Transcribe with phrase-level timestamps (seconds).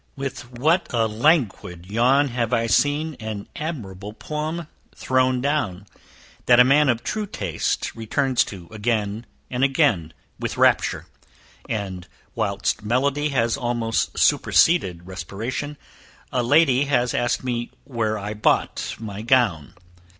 [0.15, 5.85] With what a languid yawn have I seen an admirable poem thrown down,
[6.47, 11.05] that a man of true taste returns to, again and again with rapture;
[11.69, 15.77] and, whilst melody has almost suspended respiration,
[16.31, 19.75] a lady has asked me where I bought my gown.